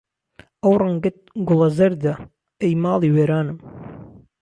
[0.61, 1.17] ئهو رهنگهت
[1.47, 2.13] گوڵه زهرده
[2.61, 3.57] ئهی ماڵی وێرانم